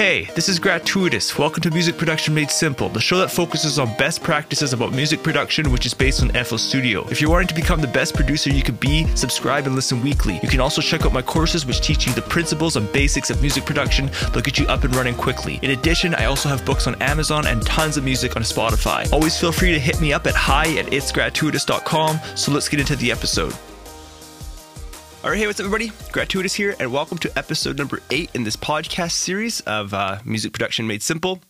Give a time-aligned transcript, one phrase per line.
[0.00, 1.36] Hey, this is Gratuitous.
[1.36, 5.22] Welcome to Music Production Made Simple, the show that focuses on best practices about music
[5.22, 7.06] production, which is based on FL Studio.
[7.10, 10.40] If you're wanting to become the best producer you could be, subscribe and listen weekly.
[10.42, 13.42] You can also check out my courses, which teach you the principles and basics of
[13.42, 14.10] music production.
[14.32, 15.58] They'll get you up and running quickly.
[15.60, 19.12] In addition, I also have books on Amazon and tons of music on Spotify.
[19.12, 22.18] Always feel free to hit me up at hi at itsgratuitous.com.
[22.36, 23.52] So let's get into the episode.
[25.22, 25.92] All right, hey, what's up, everybody?
[26.12, 30.54] Gratuitous here, and welcome to episode number eight in this podcast series of uh, music
[30.54, 31.42] production made simple.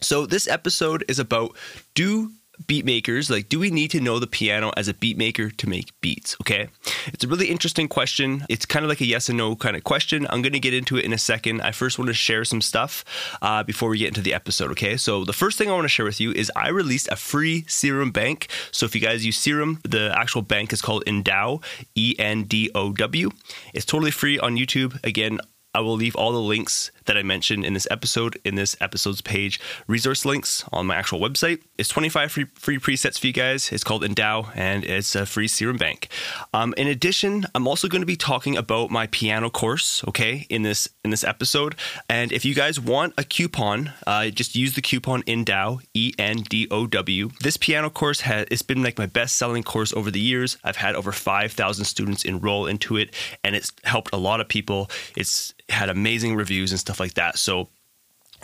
[0.00, 1.56] So, this episode is about
[1.94, 2.30] do
[2.66, 5.68] beat makers like do we need to know the piano as a beat maker to
[5.68, 6.68] make beats okay?
[7.06, 8.44] It's a really interesting question.
[8.48, 10.26] It's kind of like a yes and no kind of question.
[10.30, 11.60] I'm going to get into it in a second.
[11.60, 13.04] I first want to share some stuff
[13.42, 14.96] uh, before we get into the episode okay?
[14.96, 17.64] So the first thing i want to share with you is i released a free
[17.66, 18.48] serum bank.
[18.70, 21.60] So if you guys use serum the actual bank is called endow
[21.94, 23.30] e-n-d-o-w
[23.74, 25.02] it's totally free on youtube.
[25.04, 25.38] Again
[25.74, 29.20] I will leave all the links that I mentioned in this episode in this episode's
[29.20, 31.60] page resource links on my actual website.
[31.78, 33.72] It's 25 free, free presets for you guys.
[33.72, 36.08] It's called Endow and it's a free serum bank.
[36.54, 40.62] Um, in addition, I'm also going to be talking about my piano course, okay, in
[40.62, 41.74] this in this episode.
[42.08, 46.38] And if you guys want a coupon, uh, just use the coupon Endow, E N
[46.48, 47.30] D O W.
[47.40, 50.58] This piano course has it's been like my best selling course over the years.
[50.64, 54.90] I've had over 5,000 students enroll into it and it's helped a lot of people.
[55.16, 57.38] It's had amazing reviews and stuff like that.
[57.38, 57.68] So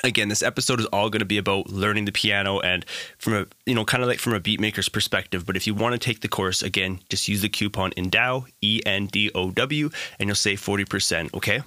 [0.05, 2.85] again this episode is all going to be about learning the piano and
[3.19, 5.75] from a you know kind of like from a beat maker's perspective but if you
[5.75, 10.61] want to take the course again just use the coupon endow e-n-d-o-w and you'll save
[10.61, 11.63] 40% okay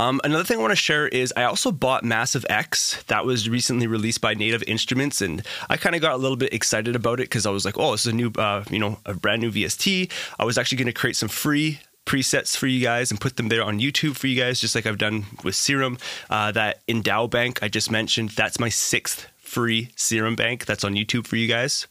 [0.00, 3.48] um, another thing I want to share is I also bought Massive X that was
[3.48, 7.20] recently released by Native Instruments, and I kind of got a little bit excited about
[7.20, 9.42] it because I was like, "Oh, this is a new, uh, you know, a brand
[9.42, 13.20] new VST." I was actually going to create some free presets for you guys and
[13.20, 15.98] put them there on YouTube for you guys, just like I've done with Serum.
[16.28, 20.94] Uh, that Endow Bank I just mentioned, that's my sixth free Serum Bank that's on
[20.94, 21.86] YouTube for you guys.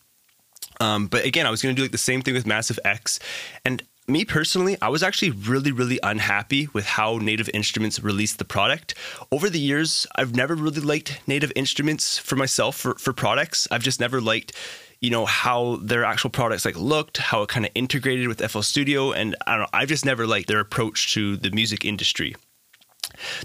[0.80, 3.20] Um, but again, I was going to do like the same thing with Massive X.
[3.64, 8.46] And me personally, I was actually really, really unhappy with how Native Instruments released the
[8.46, 8.96] product.
[9.32, 13.68] Over the years, I've never really liked Native Instruments for myself for, for products.
[13.72, 14.54] I've just never liked
[15.00, 18.62] you know how their actual products like looked, how it kind of integrated with FL
[18.62, 19.70] Studio, and I don't know.
[19.74, 22.36] I've just never liked their approach to the music industry.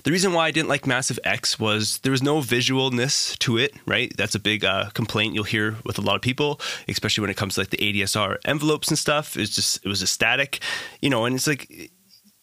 [0.04, 3.74] The reason why I didn't like Massive X was there was no visualness to it,
[3.86, 4.12] right?
[4.16, 7.36] That's a big uh, complaint you'll hear with a lot of people, especially when it
[7.36, 9.36] comes to like the ADSR envelopes and stuff.
[9.36, 10.60] It's just it was a static,
[11.00, 11.90] you know, and it's like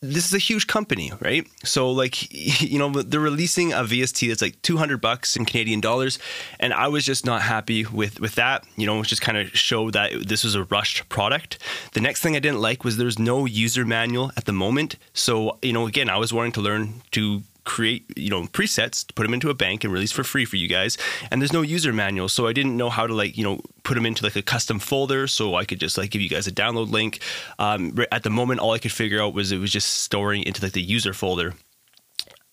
[0.01, 1.47] this is a huge company, right?
[1.63, 6.19] So like you know they're releasing a VST that's like 200 bucks in Canadian dollars
[6.59, 8.65] and I was just not happy with with that.
[8.75, 11.57] You know, just kind of showed that this was a rushed product.
[11.93, 14.97] The next thing I didn't like was there's no user manual at the moment.
[15.13, 19.23] So, you know, again, I was wanting to learn to create you know presets put
[19.23, 20.97] them into a bank and release for free for you guys
[21.31, 23.95] and there's no user manual so i didn't know how to like you know put
[23.95, 26.51] them into like a custom folder so i could just like give you guys a
[26.51, 27.19] download link
[27.59, 30.61] um, at the moment all i could figure out was it was just storing into
[30.61, 31.53] like the user folder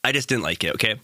[0.05, 0.75] I just didn't like it.
[0.75, 0.97] Okay.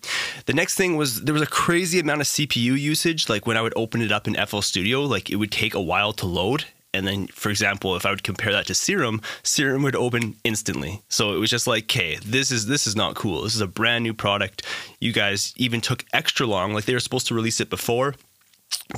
[0.47, 3.29] The next thing was there was a crazy amount of CPU usage.
[3.29, 5.81] Like when I would open it up in FL Studio, like it would take a
[5.81, 6.65] while to load.
[6.99, 11.01] And then, for example, if I would compare that to Serum, Serum would open instantly.
[11.09, 13.43] So it was just like, okay, this is this is not cool.
[13.43, 14.67] This is a brand new product.
[15.01, 16.75] You guys even took extra long.
[16.75, 18.17] Like they were supposed to release it before,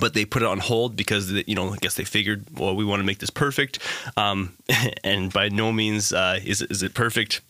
[0.00, 2.86] but they put it on hold because you know I guess they figured, well, we
[2.86, 3.78] want to make this perfect.
[4.16, 4.56] Um,
[5.04, 7.42] and by no means uh, is is it perfect.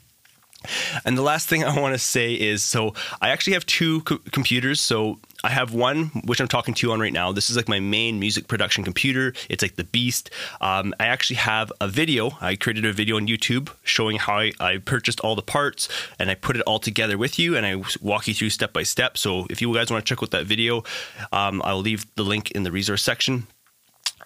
[1.05, 4.21] And the last thing I want to say is so I actually have two co-
[4.33, 4.81] computers.
[4.81, 7.33] So I have one which I'm talking to you on right now.
[7.33, 9.33] This is like my main music production computer.
[9.49, 10.31] It's like the beast.
[10.61, 12.33] Um, I actually have a video.
[12.41, 16.31] I created a video on YouTube showing how I, I, purchased all the parts and
[16.31, 19.17] I put it all together with you and I walk you through step by step.
[19.17, 20.85] So if you guys want to check out that video,
[21.33, 23.47] um, I'll leave the link in the resource section.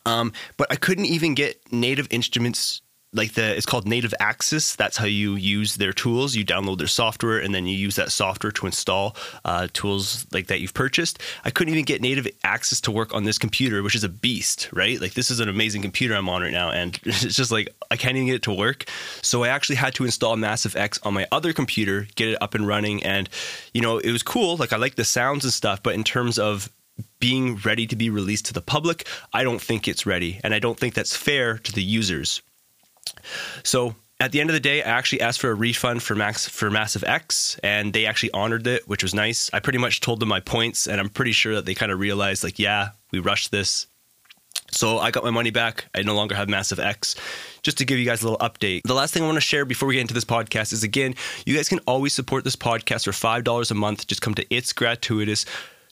[0.06, 2.82] Um, but I couldn't even get Native Instruments
[3.14, 6.34] like the it's called native access that's how you use their tools.
[6.34, 10.48] You download their software and then you use that software to install uh, tools like
[10.48, 11.20] that you've purchased.
[11.44, 14.68] I couldn't even get native access to work on this computer which is a beast
[14.72, 15.00] right?
[15.00, 17.96] Like this is an amazing computer i'm on right now and it's just like i
[17.96, 18.84] can't even get it to work.
[19.22, 22.54] So i actually had to install massive x on my other computer get it up
[22.54, 23.28] and running and
[23.72, 24.56] you know it was cool.
[24.56, 26.70] Like i like the sounds and stuff but in terms of
[27.18, 30.58] being ready to be released to the public i don't think it's ready and i
[30.58, 32.40] don't think that's fair to the users
[33.62, 36.48] so at the end of the day, I actually asked for a refund for Max
[36.48, 39.50] for Massive X, and they actually honored it, which was nice.
[39.52, 41.98] I pretty much told them my points, and I'm pretty sure that they kind of
[41.98, 43.86] realized, like, yeah, we rushed this.
[44.70, 45.86] So I got my money back.
[45.94, 47.16] I no longer have Massive X.
[47.62, 48.82] Just to give you guys a little update.
[48.84, 51.14] The last thing I want to share before we get into this podcast is again,
[51.44, 54.06] you guys can always support this podcast for $5 a month.
[54.06, 55.44] Just come to It's Gratuitous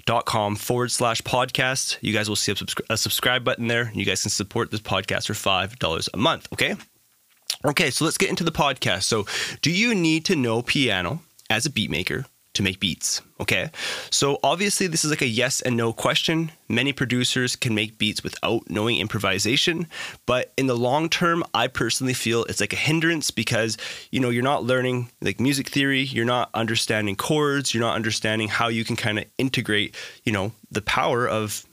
[0.04, 1.96] dot com forward slash podcast.
[2.00, 3.92] You guys will see a, subscri- a subscribe button there.
[3.94, 6.48] You guys can support this podcast for $5 a month.
[6.52, 6.74] Okay.
[7.64, 7.90] Okay.
[7.90, 9.04] So let's get into the podcast.
[9.04, 9.26] So,
[9.60, 11.20] do you need to know piano
[11.50, 13.22] as a beat maker to make beats.
[13.40, 13.70] Okay.
[14.10, 16.52] So obviously, this is like a yes and no question.
[16.68, 19.86] Many producers can make beats without knowing improvisation.
[20.26, 23.78] But in the long term, I personally feel it's like a hindrance because,
[24.10, 28.48] you know, you're not learning like music theory, you're not understanding chords, you're not understanding
[28.48, 29.94] how you can kind of integrate,
[30.24, 31.64] you know, the power of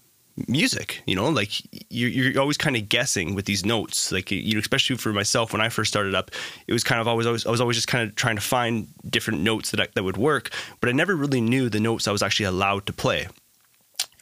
[0.47, 1.29] music you know?
[1.29, 1.51] Like
[1.89, 4.11] you're, you're always kind of guessing with these notes.
[4.11, 6.31] Like you know especially for myself when i first started up
[6.67, 8.87] it was kind of always, always i was always just kind of trying to find
[9.09, 12.11] different notes that I, that would work but i never really knew the notes i
[12.11, 13.27] was actually allowed to play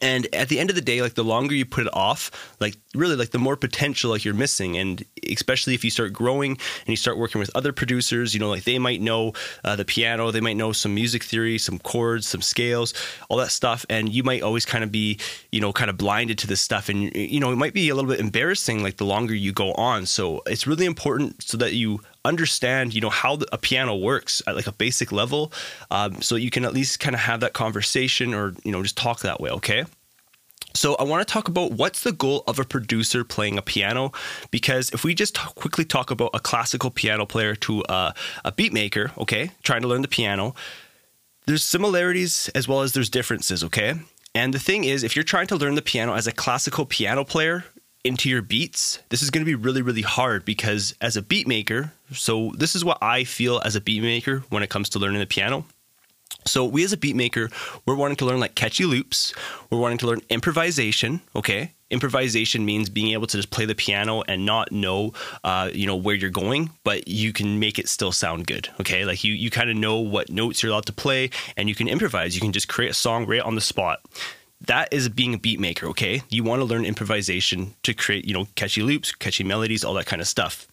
[0.02, 2.76] and at the end of the day like the longer you put it off like
[2.94, 4.78] really like the more potential like you're missing.
[4.78, 8.50] And especially if you start growing and you start working with other producers you know
[8.50, 9.34] like they might know
[9.64, 12.94] uh, the piano they might know some music theory some chords some scales
[13.30, 13.86] all that stuff.
[13.90, 15.20] And you might always kind of be
[15.52, 16.90] you know kind of blinded to this stuff.
[16.90, 19.74] And you know it might be a little bit embarrassing like the longer you go
[19.74, 20.06] on.
[20.06, 24.56] So it's really important so that you understand, you know, how a piano works at
[24.56, 25.52] like a basic level,
[25.90, 28.98] um, so you can at least kind of have that conversation or you know just
[28.98, 29.52] talk that way.
[29.52, 29.86] Okay.
[30.74, 34.12] So I want to talk about what's the goal of a producer playing a piano,
[34.52, 38.14] because if we just talk, quickly talk about a classical piano player to a,
[38.46, 40.54] a beat maker, okay, trying to learn the piano,
[41.48, 43.96] there's similarities as well as there's differences, okay.
[44.36, 47.24] And the thing is, if you're trying to learn the piano as a classical piano
[47.24, 47.66] player,
[48.04, 51.48] into your beats, this is going to be really, really hard because as a beat
[51.48, 55.00] maker, so this is what I feel as a beat maker when it comes to
[55.00, 55.66] learning the piano.
[56.46, 57.50] So we as a beat maker,
[57.86, 59.34] we're wanting to learn like catchy loops.
[59.70, 61.22] We're wanting to learn improvisation.
[61.36, 65.14] Okay, improvisation means being able to just play the piano and not know,
[65.44, 68.70] uh, you know, where you're going, but you can make it still sound good.
[68.80, 71.76] Okay, like you you kind of know what notes you're allowed to play, and you
[71.76, 72.36] can improvise.
[72.36, 74.00] You can just create a song right on the spot
[74.62, 76.24] that is being a beat maker, okay?
[76.30, 80.08] You want to learn improvisation to create, you know, catchy loops, catchy melodies, all that
[80.08, 80.68] kind of stuff.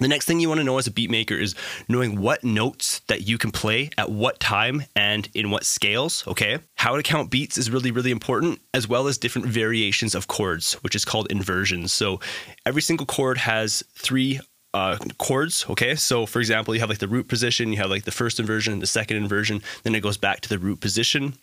[0.00, 1.54] The next thing you want to know as a beat maker is
[1.88, 6.58] knowing what notes that you can play at what time and in what scales, okay?
[6.76, 10.74] How to count beats is really, really important, as well as different variations of chords,
[10.74, 11.92] which is called inversions.
[11.92, 12.20] So
[12.64, 14.40] every single chord has three
[14.72, 15.66] uh, chords.
[15.68, 18.38] Okay, so for example, you have like the root position, you have like the first
[18.38, 21.34] inversion, the second inversion, then it goes back to the root position.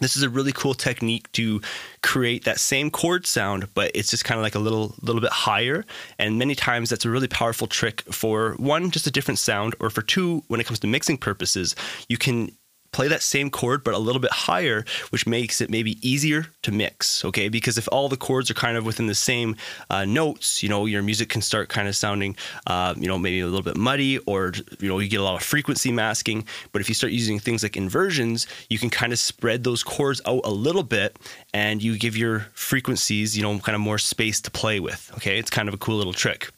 [0.00, 1.60] This is a really cool technique to
[2.02, 5.32] create that same chord sound, but it's just kind of like a little little bit
[5.32, 5.84] higher.
[6.18, 9.90] And many times that's a really powerful trick for one, just a different sound, or
[9.90, 11.74] for two, when it comes to mixing purposes,
[12.08, 12.50] you can
[12.92, 16.72] play that same chord but a little bit higher which makes it maybe easier to
[16.72, 17.48] mix okay?
[17.48, 19.56] Because if all the chords are kind of within the same
[19.90, 22.36] uh, notes you know your music can start kind of sounding
[22.66, 25.36] uh, you know maybe a little bit muddy or you know you get a lot
[25.36, 26.46] of frequency masking.
[26.72, 30.20] But if you start using things like inversions you can kind of spread those chords
[30.26, 31.16] out a little bit
[31.54, 35.38] and you give your frequencies you know kind of more space to play with okay?
[35.38, 36.50] It's kind of a cool little trick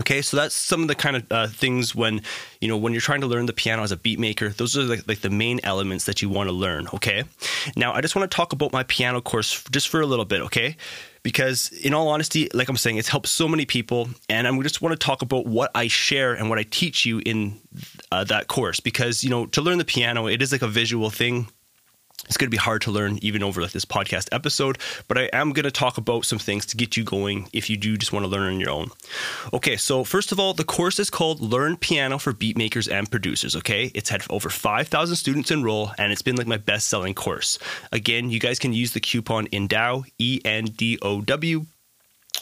[0.00, 2.22] Okay, so that's some of the kind of uh, things when
[2.60, 4.50] you know when you're trying to learn the piano as a beat maker.
[4.50, 6.86] Those are like, like the main elements that you want to learn.
[6.94, 7.24] Okay,
[7.76, 10.40] now I just want to talk about my piano course just for a little bit.
[10.42, 10.76] Okay,
[11.24, 14.80] because in all honesty, like I'm saying, it's helped so many people, and I just
[14.80, 17.58] want to talk about what I share and what I teach you in
[18.12, 18.78] uh, that course.
[18.78, 21.48] Because you know, to learn the piano, it is like a visual thing
[22.28, 25.30] it's going to be hard to learn even over like this podcast episode, but I
[25.32, 28.12] am going to talk about some things to get you going if you do just
[28.12, 28.90] want to learn on your own.
[29.52, 33.56] Okay, so first of all, the course is called Learn Piano for Beatmakers and Producers.
[33.56, 37.58] Okay, it's had over 5,000 students enroll, and it's been like my best selling course.
[37.92, 41.66] Again, you guys can use the coupon ENDOW, E N D O W.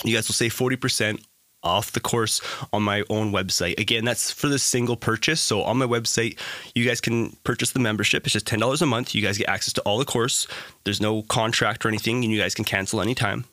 [0.05, 1.23] You guys will save 40%
[1.63, 2.41] off the course
[2.73, 3.79] on my own website.
[3.79, 5.41] Again, that's for the single purchase.
[5.41, 6.39] So on my website,
[6.75, 8.25] you guys can purchase the membership.
[8.25, 9.15] It's just $10 a month.
[9.15, 10.47] You guys get access to all the course.
[10.85, 13.45] There's no contract or anything, and you guys can cancel anytime.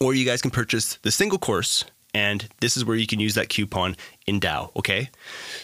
[0.00, 3.34] Or you guys can purchase the single course and this is where you can use
[3.34, 5.10] that coupon ENDOW, okay?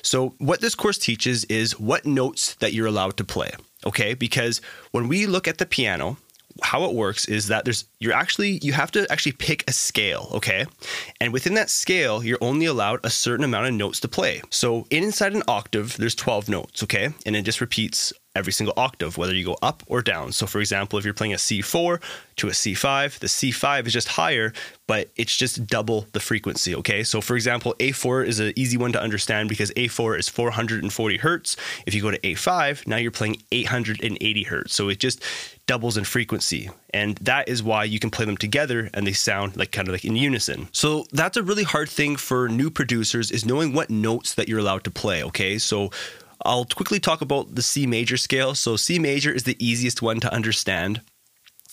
[0.02, 3.50] So what this course teaches is what notes that you're allowed to play,
[3.84, 4.14] okay?
[4.14, 4.60] Because
[4.90, 6.16] when we look at the piano,
[6.62, 10.28] how it works is that there's you're actually you have to actually pick a scale,
[10.32, 10.66] okay?
[11.20, 14.42] And within that scale, you're only allowed a certain amount of notes to play.
[14.50, 17.10] So inside an octave, there's 12 notes, okay?
[17.26, 20.32] And it just repeats every single octave, whether you go up or down.
[20.32, 22.00] So, for example, if you're playing a C4
[22.36, 24.52] to a C5, the C5 is just higher,
[24.86, 26.74] but it's just double the frequency.
[26.76, 27.02] Okay.
[27.02, 31.56] So, for example, A4 is an easy one to understand because A4 is 440 hertz.
[31.86, 34.74] If you go to A5, now you're playing 880 hertz.
[34.74, 35.22] So, it just
[35.68, 36.70] doubles in frequency.
[36.94, 39.92] And that is why you can play them together and they sound like kind of
[39.92, 40.68] like in unison.
[40.72, 44.58] So that's a really hard thing for new producers is knowing what notes that you're
[44.58, 45.58] allowed to play, okay?
[45.58, 45.90] So
[46.44, 48.54] I'll quickly talk about the C major scale.
[48.54, 51.00] So C major is the easiest one to understand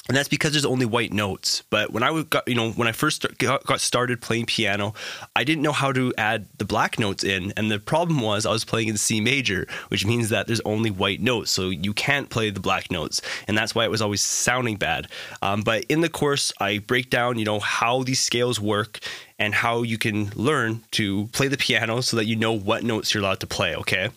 [0.08, 1.64] and that's because there's only white notes.
[1.72, 4.94] But when I got, you know, when I first got started playing piano,
[5.36, 8.52] I didn't know how to add the black notes in, and the problem was I
[8.52, 12.30] was playing in C major, which means that there's only white notes, so you can't
[12.30, 15.08] play the black notes, and that's why it was always sounding bad.
[15.42, 19.00] Um, but in the course, I break down, you know, how these scales work
[19.38, 23.14] and how you can learn to play the piano so that you know what notes
[23.14, 23.76] you're allowed to play.
[23.76, 24.10] Okay.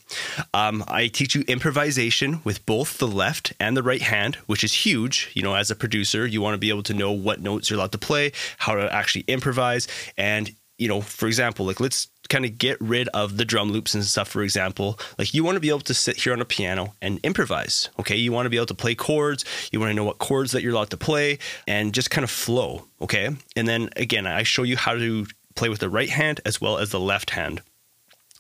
[0.55, 4.73] Um, I teach you improvisation with both the left and the right hand, which is
[4.73, 5.31] huge.
[5.35, 7.79] You know, as a producer, you want to be able to know what notes you're
[7.79, 9.89] allowed to play, how to actually improvise.
[10.17, 13.95] And, you know, for example, like let's kind of get rid of the drum loops
[13.95, 16.45] and stuff, for example, like you want to be able to sit here on a
[16.45, 17.89] piano and improvise.
[17.99, 18.17] Okay.
[18.17, 19.45] You want to be able to play chords.
[19.73, 22.31] You want to know what chords that you're allowed to play and just kind of
[22.31, 22.85] flow.
[23.01, 23.31] Okay.
[23.57, 26.79] And then again, I show you how to play with the right hand as well
[26.79, 27.63] as the left hand.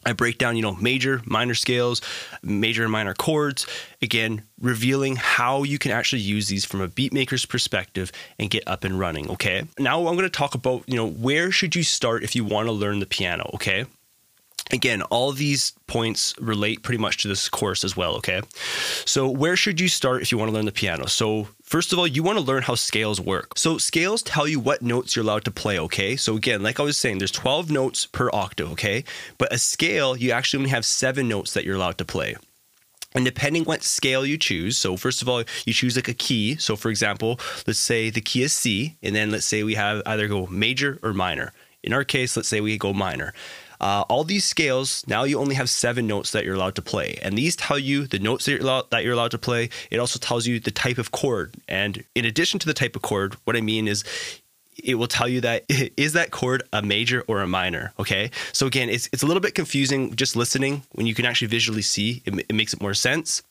[0.07, 2.01] I break down, you know, major, minor scales,
[2.43, 3.67] major and minor chords,
[4.01, 8.85] again, revealing how you can actually use these from a beatmaker's perspective and get up
[8.85, 9.65] and running, okay?
[9.79, 12.67] Now I'm going to talk about, you know, where should you start if you want
[12.67, 13.87] to learn the piano, okay?
[14.71, 18.43] Again, all these points relate pretty much to this course as well, okay?
[19.07, 21.07] So, where should you start if you want to learn the piano?
[21.07, 23.57] So, first of all, you want to learn how scales work.
[23.57, 26.17] So, scales tell you what notes you're allowed to play, okay?
[26.17, 29.05] So, again, like I was saying, there's 12 notes per octave, okay?
[29.39, 32.37] But a scale, you actually only have seven notes that you're allowed to play.
[33.15, 36.57] And depending what scale you choose, so first of all, you choose like a key.
[36.57, 40.03] So, for example, let's say the key is C, and then let's say we have
[40.05, 41.53] either go major or minor.
[41.83, 43.33] In our case, let's say we go minor.
[43.81, 47.19] Uh, all these scales, now you only have seven notes that you're allowed to play.
[47.23, 49.71] And these tell you the notes that you're, allowed, that you're allowed to play.
[49.91, 51.55] It also tells you the type of chord.
[51.69, 54.05] And in addition to the type of chord, what I mean is
[54.83, 55.65] it will tell you that
[55.97, 59.41] is that chord a major or a minor okay so again it's, it's a little
[59.41, 62.95] bit confusing just listening when you can actually visually see it, it makes it more
[62.95, 63.43] sense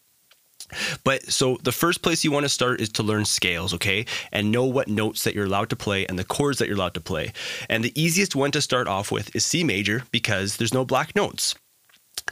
[1.04, 4.06] but so the first place you want to start is to learn scales, okay?
[4.32, 6.94] And know what notes that you're allowed to play and the chords that you're allowed
[6.96, 7.32] to play.
[7.70, 11.16] And the easiest one to start off with is C major because there's no black
[11.16, 11.56] notes.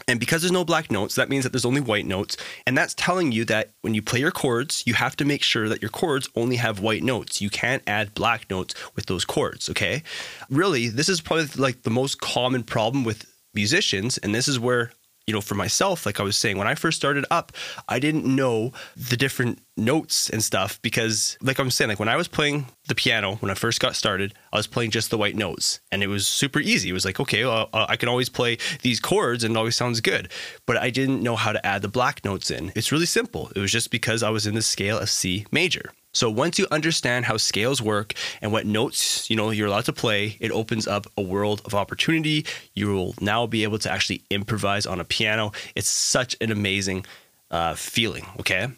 [0.07, 2.35] And because there's no black notes, that means that there's only white notes.
[2.67, 5.69] And that's telling you that when you play your chords, you have to make sure
[5.69, 7.41] that your chords only have white notes.
[7.41, 10.03] You can't add black notes with those chords, okay?
[10.49, 14.17] Really, this is probably like the most common problem with musicians.
[14.17, 14.91] And this is where
[15.27, 17.51] you know, for myself, like I was saying, when I first started up,
[17.89, 22.15] I didn't know the different notes and stuff because, like I'm saying, like when I
[22.15, 25.35] was playing the piano when I first got started, I was playing just the white
[25.35, 26.89] notes, and it was super easy.
[26.89, 29.75] It was like, okay, well, uh, I can always play these chords, and it always
[29.75, 30.31] sounds good.
[30.67, 32.71] But I didn't know how to add the black notes in.
[32.75, 33.51] It's really simple.
[33.55, 35.91] It was just because I was in the scale of C major.
[36.15, 39.93] So once you understand how scales work and what notes, you know, you're allowed to
[39.93, 42.45] play, it opens up a world of opportunity.
[42.73, 45.51] You will now be able to actually improvise on a piano.
[45.75, 47.05] It's such an amazing
[47.51, 48.69] uh, feeling, okay?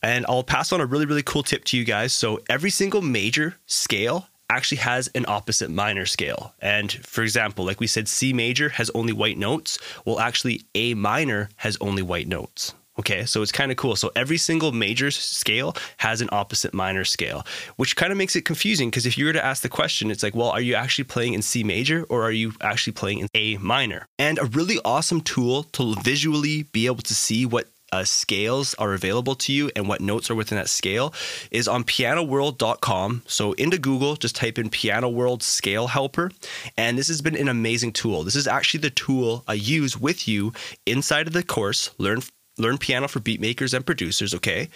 [0.00, 2.12] And I'll pass on a really, really cool tip to you guys.
[2.12, 6.54] So every single major scale actually has an opposite minor scale.
[6.60, 9.80] And for example, like we said, C major has only white notes.
[10.04, 12.74] Well, actually, A minor has only white notes.
[12.98, 13.94] Okay, so it's kind of cool.
[13.94, 17.44] So every single major scale has an opposite minor scale,
[17.76, 20.22] which kind of makes it confusing because if you were to ask the question, it's
[20.22, 23.28] like, well, are you actually playing in C major or are you actually playing in
[23.34, 24.06] A minor?
[24.18, 28.94] And a really awesome tool to visually be able to see what uh, scales are
[28.94, 31.14] available to you and what notes are within that scale
[31.50, 33.22] is on pianoworld.com.
[33.26, 36.30] So into Google, just type in Piano World Scale Helper.
[36.76, 38.22] And this has been an amazing tool.
[38.24, 40.52] This is actually the tool I use with you
[40.84, 42.20] inside of the course, Learn
[42.58, 44.68] learn piano for beat makers and producers, okay?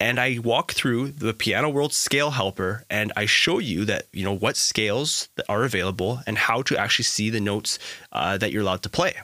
[0.00, 4.24] And I walk through the Piano World Scale Helper and I show you that, you
[4.24, 7.78] know, what scales that are available and how to actually see the notes
[8.12, 9.14] uh, that you're allowed to play.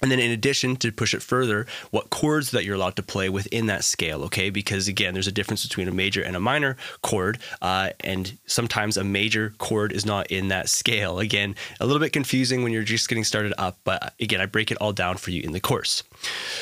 [0.00, 3.28] And then, in addition, to push it further, what chords that you're allowed to play
[3.28, 4.50] within that scale, okay?
[4.50, 8.96] Because again, there's a difference between a major and a minor chord, uh, and sometimes
[8.96, 11.18] a major chord is not in that scale.
[11.18, 14.70] Again, a little bit confusing when you're just getting started up, but again, I break
[14.70, 16.04] it all down for you in the course.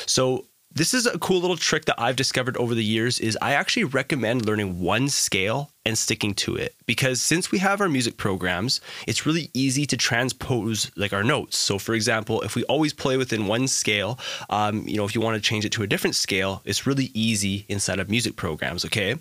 [0.07, 0.45] So,
[0.77, 3.85] this is a cool little trick that I've discovered over the years is I actually
[3.85, 6.75] recommend learning one scale and sticking to it.
[6.85, 11.57] Because since we have our music programs, it's really easy to transpose like our notes.
[11.57, 14.19] So, for example, if we always play within one scale,
[14.49, 17.09] um, you know, if you want to change it to a different scale, it's really
[17.13, 19.15] easy inside of music programs, okay?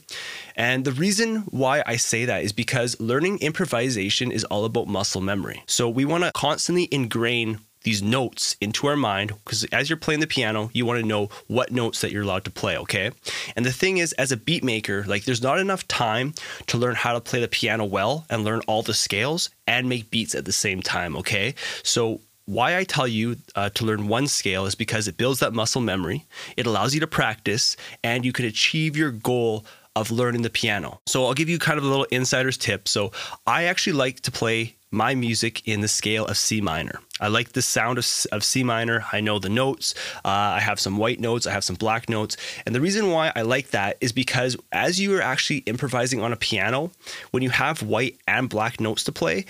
[0.57, 5.21] And the reason why I say that is because learning improvisation is all about muscle
[5.21, 5.63] memory.
[5.67, 10.19] So, we want to constantly ingrain these notes into our mind because as you're playing
[10.19, 13.13] the piano, you want to know what notes that you're allowed to play, okay?
[13.55, 16.35] And the thing is, as a beat maker, like there's not enough time
[16.67, 20.11] to learn how to play the piano well and learn all the scales and make
[20.11, 21.55] beats at the same time, okay?
[21.85, 25.53] So why I tell you uh, to learn one scale is because it builds that
[25.53, 26.27] muscle memory,
[26.57, 29.65] it allows you to practice, and you can achieve your goal
[29.95, 31.01] of learning the piano.
[31.07, 32.87] So I'll give you kind of a little insider's tip.
[32.87, 33.13] So
[33.47, 37.01] I actually like to play my music in the scale of C minor.
[37.21, 39.05] I like the sound of, of C minor.
[39.13, 39.95] I know the notes.
[40.25, 41.47] Uh, I have some white notes.
[41.47, 42.37] I have some black notes.
[42.65, 46.33] And the reason why I like that is because as you are actually improvising on
[46.33, 46.91] a piano,
[47.31, 49.45] when you have white and black notes to play,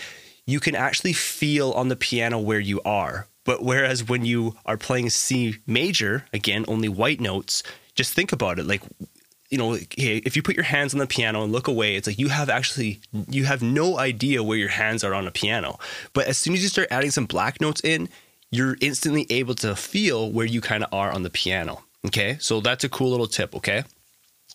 [0.46, 3.26] you can actually feel on the piano where you are.
[3.44, 7.62] But whereas when you are playing C major, again, only white notes,
[7.94, 8.66] just think about it.
[8.66, 8.82] Like
[9.50, 12.18] you know, if you put your hands on the piano and look away, it's like
[12.18, 15.78] you have actually you have no idea where your hands are on a piano.
[16.12, 18.08] But as soon as you start adding some black notes in,
[18.50, 21.84] you're instantly able to feel where you kind of are on the piano.
[22.06, 23.54] Okay, so that's a cool little tip.
[23.54, 23.84] Okay.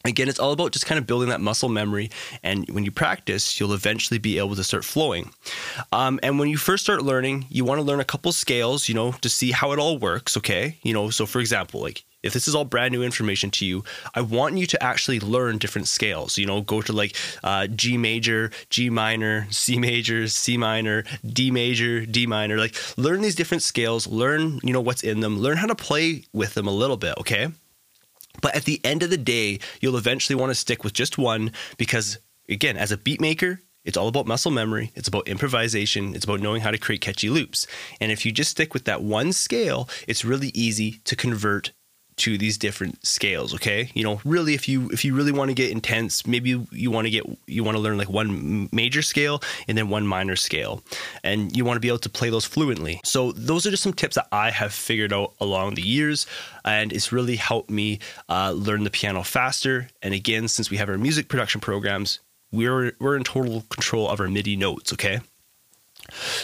[0.04, 2.10] Again, it's all about just kind of building that muscle memory.
[2.42, 5.32] And when you practice, you'll eventually be able to start flowing.
[5.92, 8.96] Um, and when you first start learning, you want to learn a couple scales, you
[8.96, 10.36] know, to see how it all works.
[10.38, 10.80] Okay.
[10.82, 13.84] You know, so for example, like if this is all brand new information to you,
[14.14, 16.38] I want you to actually learn different scales.
[16.38, 21.52] You know, go to like uh, G major, G minor, C major, C minor, D
[21.52, 22.58] major, D minor.
[22.58, 26.24] Like learn these different scales, learn, you know, what's in them, learn how to play
[26.34, 27.50] with them a little bit, okay?
[28.42, 31.52] But at the end of the day, you'll eventually want to stick with just one
[31.78, 34.92] because, again, as a beat maker, it's all about muscle memory.
[34.96, 36.16] It's about improvisation.
[36.16, 37.66] It's about knowing how to create catchy loops.
[38.00, 41.72] And if you just stick with that one scale, it's really easy to convert
[42.18, 43.92] to these different scales okay?
[43.94, 46.92] You know really if you if you really want to get intense maybe you, you
[46.92, 50.36] want to get you want to learn like one major scale and then one minor
[50.36, 50.84] scale.
[51.24, 53.00] And you want to be able to play those fluently.
[53.04, 56.26] So those are just some tips that i have figured out along the years
[56.66, 58.00] and it's really helped me
[58.30, 59.90] uh, learn the piano faster.
[60.02, 62.20] And again since we have our music production programs
[62.52, 65.22] we're we're in total control of our midi notes okay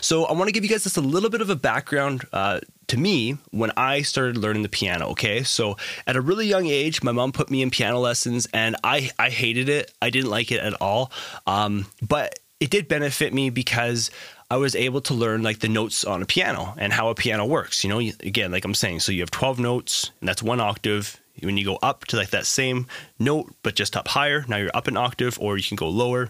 [0.02, 2.60] so I want to give you guys just a little bit of a background uh,
[2.88, 5.10] to me when I started learning the piano.
[5.10, 8.76] Okay, so at a really young age, my mom put me in piano lessons, and
[8.84, 9.92] I I hated it.
[10.02, 11.12] I didn't like it at all.
[11.46, 14.10] Um, but it did benefit me because
[14.50, 17.46] I was able to learn like the notes on a piano and how a piano
[17.46, 17.84] works.
[17.84, 21.20] You know, again, like I'm saying, so you have 12 notes, and that's one octave.
[21.44, 22.88] When you go up to like that same
[23.20, 26.30] note, but just up higher, now you're up an octave, or you can go lower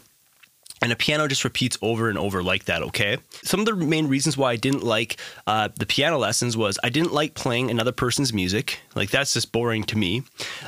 [0.82, 3.18] and a piano just repeats over and over like that okay?
[3.44, 6.90] Some of the main reasons why i didn't like uh, the piano lessons was i
[6.90, 8.80] didn't like playing another person's music.
[8.96, 10.24] Like that's just boring to me.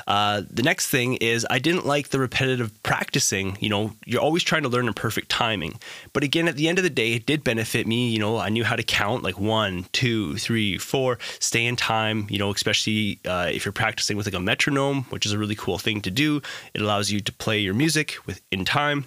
[0.08, 3.94] Uh, the next thing is i didn't like the repetitive practicing you know?
[4.06, 5.80] You're always trying to learn in perfect timing.
[6.14, 8.38] But again at the end of the day it did benefit me you know?
[8.38, 12.52] I knew how to count like one two three four stay in time you know?
[12.52, 16.02] Especially uh, if you're practicing with like a metronome which is a really cool thing
[16.02, 16.42] to do.
[16.74, 19.06] It allows you to play your music with in time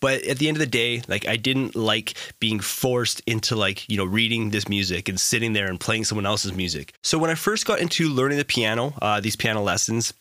[0.00, 3.88] but at the end of the day like i didn't like being forced into like
[3.88, 7.30] you know reading this music and sitting there and playing someone else's music so when
[7.30, 10.12] i first got into learning the piano uh, these piano lessons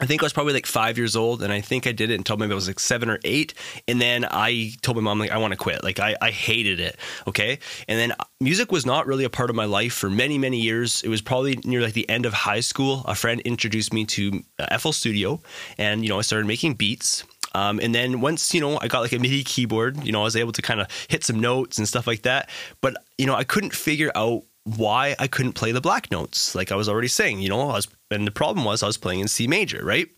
[0.00, 2.14] I think I was probably like five years old, and I think I did it
[2.14, 3.54] until maybe I was like seven or eight.
[3.86, 5.84] And then I told my mom like I want to quit.
[5.84, 6.98] Like I, I hated it.
[7.28, 7.60] Okay.
[7.86, 11.00] And then music was not really a part of my life for many many years.
[11.02, 13.04] It was probably near like the end of high school.
[13.06, 15.40] A friend introduced me to uh, FL Studio,
[15.78, 17.22] and you know I started making beats.
[17.54, 20.24] Um, and then once, you know, I got like a MIDI keyboard, you know, I
[20.24, 22.50] was able to kind of hit some notes and stuff like that.
[22.80, 26.54] But, you know, I couldn't figure out why I couldn't play the black notes.
[26.54, 28.96] Like I was already saying, you know, I was, and the problem was I was
[28.96, 30.08] playing in C major, right?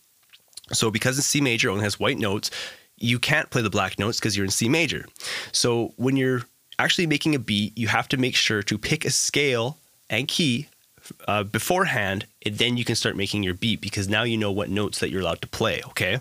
[0.72, 2.50] So because the C major only has white notes,
[2.96, 5.06] you can't play the black notes because you're in C major.
[5.52, 6.42] So when you're
[6.78, 10.68] actually making a beat, you have to make sure to pick a scale and key
[11.28, 14.70] uh, beforehand, and then you can start making your beat because now you know what
[14.70, 15.82] notes that you're allowed to play.
[15.88, 16.20] Okay.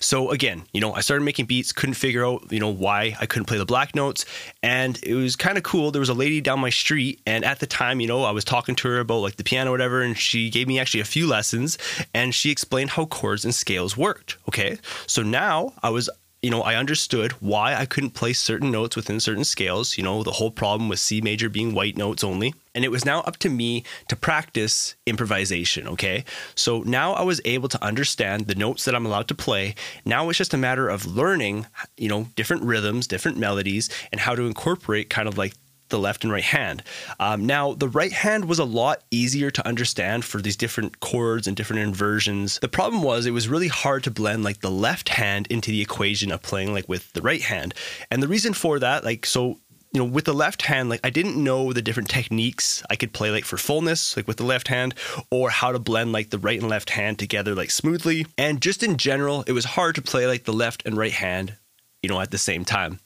[0.00, 3.26] So again, you know, I started making beats, couldn't figure out, you know, why I
[3.26, 4.24] couldn't play the black notes.
[4.62, 5.90] And it was kind of cool.
[5.90, 8.44] There was a lady down my street, and at the time, you know, I was
[8.44, 11.04] talking to her about like the piano or whatever, and she gave me actually a
[11.04, 11.78] few lessons
[12.14, 14.36] and she explained how chords and scales worked.
[14.48, 14.78] Okay.
[15.06, 16.08] So now I was
[16.42, 20.24] you know, I understood why I couldn't play certain notes within certain scales, you know,
[20.24, 22.52] the whole problem with C major being white notes only.
[22.74, 26.24] And it was now up to me to practice improvisation, okay?
[26.56, 29.76] So now I was able to understand the notes that I'm allowed to play.
[30.04, 34.34] Now it's just a matter of learning, you know, different rhythms, different melodies, and how
[34.34, 35.54] to incorporate kind of like
[35.92, 36.82] the left and right hand.
[37.20, 41.46] Um, now, the right hand was a lot easier to understand for these different chords
[41.46, 42.58] and different inversions.
[42.58, 45.80] The problem was it was really hard to blend like the left hand into the
[45.80, 47.74] equation of playing like with the right hand.
[48.10, 49.58] And the reason for that, like, so
[49.92, 53.12] you know, with the left hand, like I didn't know the different techniques I could
[53.12, 54.94] play like for fullness, like with the left hand,
[55.30, 58.26] or how to blend like the right and left hand together like smoothly.
[58.38, 61.56] And just in general, it was hard to play like the left and right hand,
[62.02, 63.00] you know, at the same time.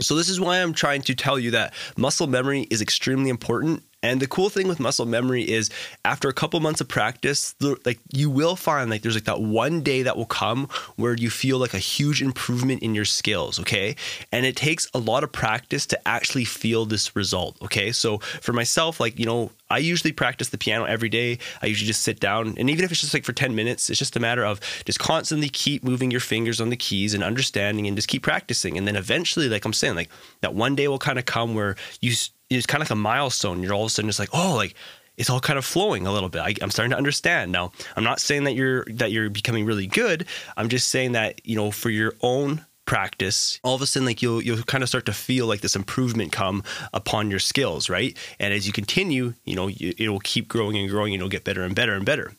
[0.00, 3.82] So, this is why I'm trying to tell you that muscle memory is extremely important
[4.04, 5.70] and the cool thing with muscle memory is
[6.04, 7.54] after a couple months of practice,
[7.86, 11.30] like you will find like there's like that one day that will come where you
[11.30, 13.96] feel like a huge improvement in your skills, okay?
[14.30, 17.92] And it takes a lot of practice to actually feel this result, okay?
[17.92, 21.38] So for myself, like, you know, I usually practice the piano every day.
[21.62, 23.98] I usually just sit down, and even if it's just like for 10 minutes, it's
[23.98, 27.86] just a matter of just constantly keep moving your fingers on the keys and understanding
[27.86, 28.76] and just keep practicing.
[28.76, 30.10] And then eventually, like I'm saying, like
[30.42, 32.12] that one day will kind of come where you
[32.50, 33.62] it's kind of like a milestone.
[33.62, 34.74] You're all of a sudden just like, oh, like
[35.16, 36.40] it's all kind of flowing a little bit.
[36.40, 37.72] I, am starting to understand now.
[37.96, 40.26] I'm not saying that you're that you're becoming really good.
[40.56, 44.22] I'm just saying that you know for your own practice, all of a sudden like
[44.22, 48.16] you'll you'll kind of start to feel like this improvement come upon your skills, right?
[48.38, 51.30] And as you continue, you know, you, it will keep growing and growing, and it'll
[51.30, 52.32] get better and better and better.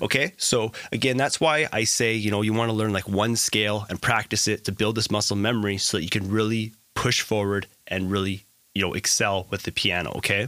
[0.00, 3.36] Okay, so again, that's why I say you know you want to learn like one
[3.36, 7.22] scale and practice it to build this muscle memory so that you can really push
[7.22, 10.46] forward and really you know excel with the piano okay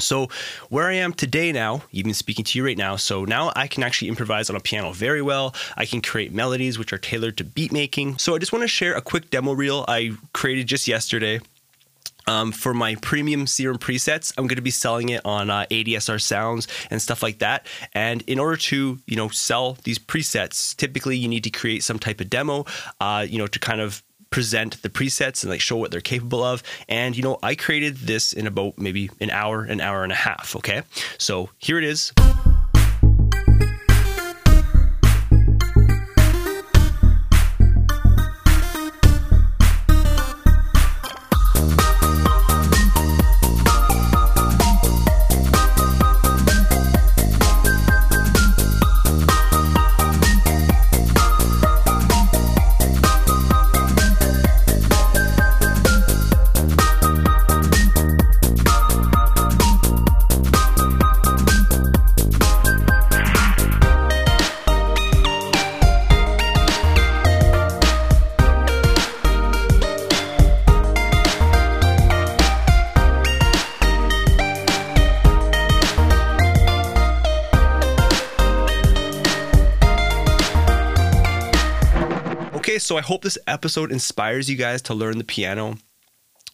[0.00, 0.28] so
[0.68, 3.82] where I am today now, even speaking to you right now, so now I can
[3.82, 5.54] actually improvise on a piano very well.
[5.76, 8.18] I can create melodies which are tailored to beat making.
[8.18, 11.40] So I just want to share a quick demo reel I created just yesterday.
[12.26, 16.20] Um, for my premium serum presets i'm going to be selling it on uh, adsr
[16.20, 21.16] sounds and stuff like that and in order to you know sell these presets typically
[21.16, 22.66] you need to create some type of demo
[23.00, 26.42] uh, you know to kind of present the presets and like show what they're capable
[26.42, 26.62] of.
[26.88, 30.16] And you know, I created this in about maybe an hour, an hour and a
[30.16, 30.56] half.
[30.56, 30.82] Okay,
[31.18, 32.12] so here it is.
[82.88, 85.76] So I hope this episode inspires you guys to learn the piano.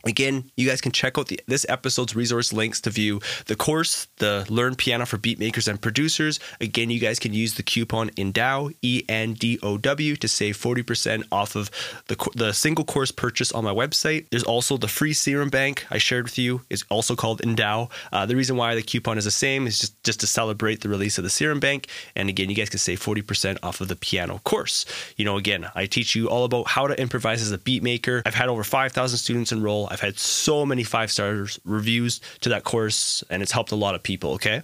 [0.04, 4.06] Again, you guys can check out the, this episode's resource links to view the course,
[4.18, 6.38] the Learn Piano for Beatmakers and Producers.
[6.60, 10.56] Again, you guys can use the coupon ENDOW, E N D O W, to save
[10.56, 11.70] 40% off of
[12.08, 14.26] the, the single course purchase on my website.
[14.30, 17.88] There's also the free serum bank I shared with you, is also called ENDOW.
[18.12, 20.88] Uh, the reason why the coupon is the same is just, just to celebrate the
[20.88, 21.88] release of the serum bank.
[22.14, 24.84] And again, you guys can save 40% off of the piano course.
[25.16, 28.22] You know, again, I teach you all about how to improvise as a beatmaker.
[28.26, 29.88] I've had over 5,000 students enroll.
[29.94, 33.94] I've had so many five stars reviews to that course, and it's helped a lot
[33.94, 34.32] of people.
[34.32, 34.62] Okay.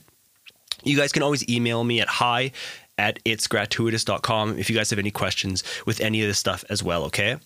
[0.83, 2.53] You guys can always email me at hi
[2.99, 7.05] at itsgratuitous.com if you guys have any questions with any of this stuff as well
[7.05, 7.37] okay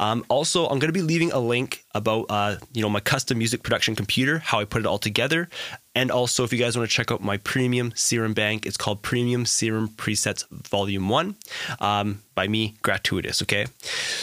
[0.00, 3.38] um, also i'm going to be leaving a link about uh, you know my custom
[3.38, 5.48] music production computer how i put it all together
[5.96, 9.00] and also, if you guys want to check out my premium serum bank, it's called
[9.00, 11.34] Premium Serum Presets Volume 1
[11.80, 13.40] um, by me, Gratuitous.
[13.40, 13.64] Okay.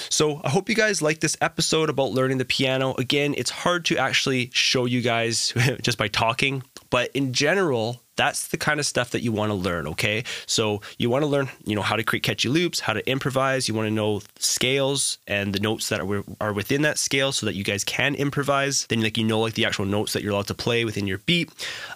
[0.07, 2.93] So I hope you guys like this episode about learning the piano.
[2.99, 8.47] Again, it's hard to actually show you guys just by talking, but in general, that's
[8.47, 10.23] the kind of stuff that you want to learn okay?
[10.45, 13.67] So you want to learn you know how to create catchy loops how to improvise.
[13.67, 17.45] You want to know scales and the notes that are, are within that scale so
[17.45, 18.85] that you guys can improvise.
[18.87, 21.19] Then like you know like the actual notes that you're allowed to play within your
[21.19, 21.51] beat.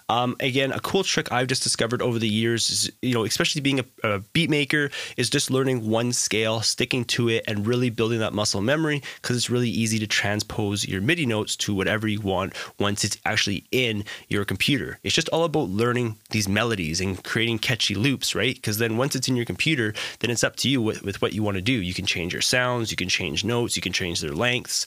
[0.08, 3.60] Um, again a cool trick i've just discovered over the years is you know especially
[3.60, 7.90] being a, a beat maker is just learning one scale sticking to it and really
[7.90, 12.06] building that muscle memory because it's really easy to transpose your midi notes to whatever
[12.08, 14.98] you want once it's actually in your computer.
[15.02, 18.54] It's just all about learning these melodies and creating catchy loops, right?
[18.54, 21.32] Because then once it's in your computer, then it's up to you with, with what
[21.32, 21.72] you want to do.
[21.72, 24.86] You can change your sounds, you can change notes, you can change their lengths,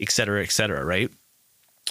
[0.00, 1.10] et cetera, et cetera, right?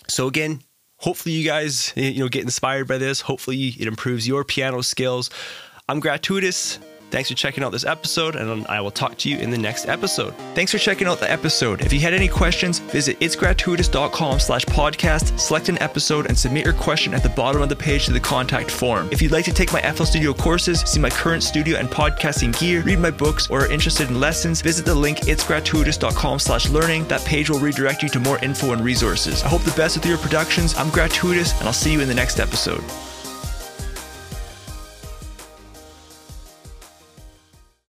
[0.08, 0.62] So again,
[0.98, 3.22] hopefully you guys you know get inspired by this.
[3.22, 5.30] Hopefully it improves your piano skills.
[5.90, 6.80] I'm gratuitous.
[7.10, 9.88] Thanks for checking out this episode, and I will talk to you in the next
[9.88, 10.34] episode.
[10.56, 11.82] Thanks for checking out the episode.
[11.82, 16.74] If you had any questions, visit itsgratuitous.com slash podcast, select an episode, and submit your
[16.74, 19.08] question at the bottom of the page to the contact form.
[19.12, 22.58] If you'd like to take my FL Studio courses, see my current studio and podcasting
[22.60, 27.08] gear, read my books, or are interested in lessons, visit the link itsgratuitous.com slash learning.
[27.08, 29.44] That page will redirect you to more info and resources.
[29.44, 30.76] I hope the best with your productions.
[30.76, 32.84] I'm Gratuitous, and I'll see you in the next episode.